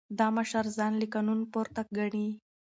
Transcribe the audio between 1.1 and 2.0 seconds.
قانون پورته